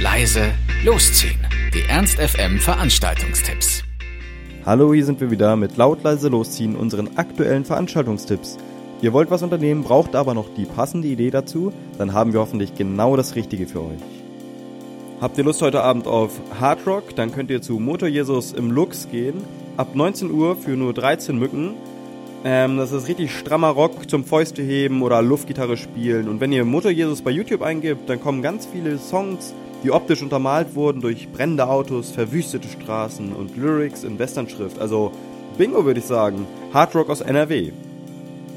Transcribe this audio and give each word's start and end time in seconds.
leise, 0.00 0.52
losziehen. 0.84 1.40
Die 1.74 1.82
Ernst 1.88 2.20
FM 2.20 2.60
Veranstaltungstipps. 2.60 3.82
Hallo, 4.64 4.94
hier 4.94 5.04
sind 5.04 5.20
wir 5.20 5.32
wieder 5.32 5.56
mit 5.56 5.76
laut 5.76 6.04
leise 6.04 6.28
losziehen, 6.28 6.76
unseren 6.76 7.16
aktuellen 7.16 7.64
Veranstaltungstipps. 7.64 8.58
Ihr 9.02 9.12
wollt 9.12 9.32
was 9.32 9.42
unternehmen, 9.42 9.82
braucht 9.82 10.14
aber 10.14 10.34
noch 10.34 10.54
die 10.54 10.66
passende 10.66 11.08
Idee 11.08 11.32
dazu, 11.32 11.72
dann 11.98 12.12
haben 12.12 12.32
wir 12.32 12.38
hoffentlich 12.38 12.76
genau 12.76 13.16
das 13.16 13.34
Richtige 13.34 13.66
für 13.66 13.80
euch. 13.80 13.98
Habt 15.20 15.36
ihr 15.36 15.42
Lust 15.42 15.62
heute 15.62 15.82
Abend 15.82 16.06
auf 16.06 16.40
Hard 16.60 16.86
Rock, 16.86 17.16
dann 17.16 17.32
könnt 17.32 17.50
ihr 17.50 17.60
zu 17.60 17.80
Motor 17.80 18.08
Jesus 18.08 18.52
im 18.52 18.70
Lux 18.70 19.08
gehen. 19.10 19.42
Ab 19.76 19.96
19 19.96 20.30
Uhr 20.30 20.54
für 20.54 20.76
nur 20.76 20.94
13 20.94 21.36
Mücken. 21.36 21.74
Ähm, 22.44 22.76
das 22.76 22.92
ist 22.92 23.08
richtig 23.08 23.36
strammer 23.36 23.70
Rock 23.70 24.08
zum 24.08 24.24
Fäuste 24.24 24.62
heben 24.62 25.02
oder 25.02 25.22
Luftgitarre 25.22 25.76
spielen. 25.76 26.28
Und 26.28 26.40
wenn 26.40 26.52
ihr 26.52 26.64
Motor 26.64 26.92
Jesus 26.92 27.22
bei 27.22 27.32
YouTube 27.32 27.62
eingibt, 27.62 28.08
dann 28.08 28.20
kommen 28.20 28.42
ganz 28.42 28.64
viele 28.64 28.98
Songs, 28.98 29.54
die 29.82 29.90
optisch 29.90 30.22
untermalt 30.22 30.74
wurden 30.74 31.00
durch 31.00 31.28
brennende 31.28 31.68
Autos, 31.68 32.10
verwüstete 32.10 32.68
Straßen 32.68 33.32
und 33.32 33.56
Lyrics 33.56 34.04
in 34.04 34.18
Westernschrift. 34.18 34.78
Also 34.78 35.12
Bingo 35.56 35.84
würde 35.84 36.00
ich 36.00 36.06
sagen. 36.06 36.46
Hard 36.72 36.94
Rock 36.94 37.10
aus 37.10 37.20
NRW. 37.20 37.72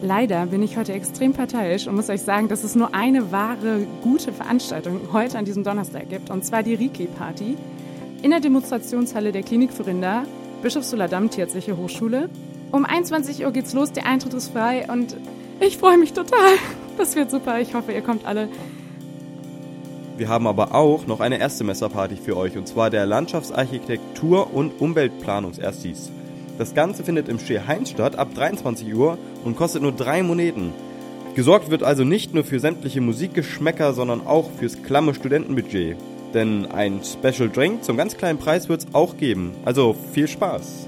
Leider 0.02 0.48
bin 0.48 0.64
ich 0.64 0.78
heute 0.78 0.94
extrem 0.94 1.34
parteiisch 1.34 1.88
und 1.88 1.96
muss 1.96 2.10
euch 2.10 2.24
sagen, 2.24 2.48
dass 2.48 2.64
es 2.64 2.76
nur 2.76 2.96
eine 2.96 3.32
wahre, 3.32 3.86
gute 4.02 4.34
Veranstaltung 4.34 5.00
heute 5.14 5.38
an 5.38 5.46
diesem 5.46 5.64
Donnerstag 5.64 6.10
gibt, 6.10 6.32
und 6.32 6.44
zwar 6.44 6.64
die 6.64 6.74
Riki-Party 6.74 7.56
in 8.24 8.32
der 8.32 8.40
Demonstrationshalle 8.40 9.32
der 9.32 9.44
Klinik 9.44 9.72
für 9.72 9.86
Rinder, 9.86 10.24
Bischofssola-Damm, 10.64 11.30
Tierärztliche 11.30 11.78
Hochschule. 11.78 12.30
Um 12.72 12.86
21 12.86 13.46
Uhr 13.46 13.52
geht's 13.52 13.74
los, 13.74 13.92
der 13.92 14.08
Eintritt 14.08 14.34
ist 14.34 14.50
frei 14.50 14.88
und 14.92 15.16
ich 15.60 15.78
freue 15.78 15.98
mich 15.98 16.14
total. 16.14 16.56
Das 16.98 17.16
wird 17.16 17.32
super, 17.32 17.60
ich 17.60 17.74
hoffe, 17.74 17.94
ihr 17.94 18.02
kommt 18.02 18.26
alle. 18.26 18.50
Wir 20.22 20.30
haben 20.30 20.46
aber 20.46 20.76
auch 20.76 21.08
noch 21.08 21.20
eine 21.20 21.40
erste 21.40 21.64
Messerparty 21.64 22.16
für 22.16 22.38
euch, 22.38 22.56
und 22.56 22.68
zwar 22.68 22.92
der 22.92 23.08
Landschaftsarchitektur- 23.08 24.54
und 24.54 24.80
Umweltplanungserstis. 24.80 26.12
Das 26.60 26.76
Ganze 26.76 27.04
findet 27.04 27.28
im 27.28 27.40
Schee 27.40 27.62
Heinz 27.66 27.90
statt 27.90 28.20
ab 28.20 28.28
23 28.36 28.94
Uhr 28.94 29.18
und 29.44 29.56
kostet 29.56 29.82
nur 29.82 29.94
drei 29.94 30.22
Moneten. 30.22 30.74
Gesorgt 31.34 31.72
wird 31.72 31.82
also 31.82 32.04
nicht 32.04 32.36
nur 32.36 32.44
für 32.44 32.60
sämtliche 32.60 33.02
Musikgeschmäcker, 33.02 33.94
sondern 33.94 34.28
auch 34.28 34.52
fürs 34.60 34.84
klamme 34.84 35.16
Studentenbudget. 35.16 35.98
Denn 36.36 36.68
ein 36.68 37.02
Special 37.04 37.50
Drink 37.50 37.84
zum 37.84 37.98
ganz 37.98 38.16
kleinen 38.16 38.38
Preis 38.38 38.70
wird 38.70 38.82
es 38.82 38.94
auch 38.94 39.18
geben. 39.18 39.54
Also 39.66 39.96
viel 40.14 40.28
Spaß! 40.28 40.88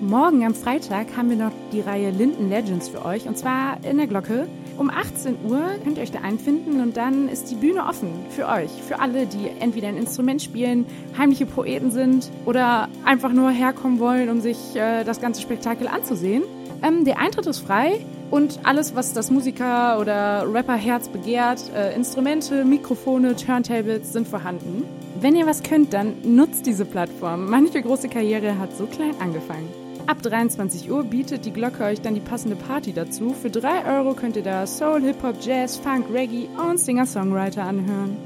Morgen 0.00 0.46
am 0.46 0.54
Freitag 0.54 1.08
haben 1.18 1.28
wir 1.28 1.36
noch 1.36 1.52
die 1.70 1.82
Reihe 1.82 2.12
Linden 2.12 2.48
Legends 2.48 2.88
für 2.88 3.04
euch 3.04 3.28
und 3.28 3.36
zwar 3.36 3.84
in 3.84 3.98
der 3.98 4.06
Glocke. 4.06 4.48
Um 4.78 4.90
18 4.90 5.38
Uhr 5.44 5.60
könnt 5.82 5.96
ihr 5.98 6.04
euch 6.04 6.12
da 6.12 6.20
einfinden 6.20 6.80
und 6.80 6.96
dann 6.96 7.28
ist 7.28 7.50
die 7.50 7.56
Bühne 7.56 7.84
offen 7.84 8.10
für 8.30 8.46
euch, 8.46 8.70
für 8.70 9.00
alle, 9.00 9.26
die 9.26 9.50
entweder 9.58 9.88
ein 9.88 9.96
Instrument 9.96 10.40
spielen, 10.40 10.86
heimliche 11.18 11.46
Poeten 11.46 11.90
sind 11.90 12.30
oder 12.46 12.88
einfach 13.04 13.32
nur 13.32 13.50
herkommen 13.50 13.98
wollen, 13.98 14.28
um 14.28 14.40
sich 14.40 14.76
äh, 14.76 15.02
das 15.02 15.20
ganze 15.20 15.42
Spektakel 15.42 15.88
anzusehen. 15.88 16.44
Ähm, 16.80 17.04
der 17.04 17.18
Eintritt 17.18 17.46
ist 17.46 17.58
frei 17.58 18.06
und 18.30 18.60
alles, 18.62 18.94
was 18.94 19.12
das 19.12 19.32
Musiker- 19.32 19.98
oder 19.98 20.46
Rapper-Herz 20.48 21.08
begehrt, 21.08 21.60
äh, 21.74 21.92
Instrumente, 21.96 22.64
Mikrofone, 22.64 23.34
Turntables 23.34 24.12
sind 24.12 24.28
vorhanden. 24.28 24.84
Wenn 25.20 25.34
ihr 25.34 25.46
was 25.46 25.64
könnt, 25.64 25.92
dann 25.92 26.14
nutzt 26.22 26.66
diese 26.66 26.84
Plattform. 26.84 27.50
Manche 27.50 27.82
große 27.82 28.08
Karriere 28.08 28.58
hat 28.60 28.76
so 28.76 28.86
klein 28.86 29.14
angefangen. 29.18 29.87
Ab 30.08 30.22
23 30.22 30.90
Uhr 30.90 31.04
bietet 31.04 31.44
die 31.44 31.50
Glocke 31.50 31.84
euch 31.84 32.00
dann 32.00 32.14
die 32.14 32.20
passende 32.20 32.56
Party 32.56 32.94
dazu. 32.94 33.34
Für 33.34 33.50
3 33.50 33.98
Euro 33.98 34.14
könnt 34.14 34.36
ihr 34.36 34.42
da 34.42 34.66
Soul, 34.66 35.02
Hip-Hop, 35.02 35.34
Jazz, 35.42 35.76
Funk, 35.76 36.06
Reggae 36.10 36.48
und 36.58 36.80
Singer-Songwriter 36.80 37.62
anhören. 37.62 38.16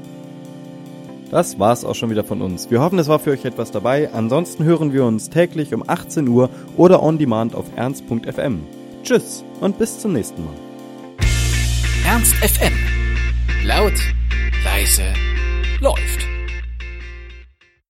Das 1.29 1.59
war's 1.59 1.83
auch 1.83 1.93
schon 1.93 2.09
wieder 2.09 2.23
von 2.23 2.41
uns. 2.41 2.71
Wir 2.71 2.79
hoffen, 2.79 2.99
es 2.99 3.09
war 3.09 3.19
für 3.19 3.31
euch 3.31 3.43
etwas 3.43 3.71
dabei. 3.71 4.09
Ansonsten 4.13 4.63
hören 4.63 4.93
wir 4.93 5.03
uns 5.03 5.29
täglich 5.29 5.73
um 5.73 5.83
18 5.85 6.25
Uhr 6.29 6.49
oder 6.77 7.03
on 7.03 7.17
demand 7.17 7.53
auf 7.53 7.65
ernst.fm. 7.75 8.61
Tschüss 9.03 9.43
und 9.59 9.77
bis 9.77 9.99
zum 9.99 10.13
nächsten 10.13 10.41
Mal. 10.45 10.53
Ernst 12.07 12.33
FM. 12.35 12.73
Laut, 13.65 13.99
leise, 14.63 15.03
läuft. 15.81 16.32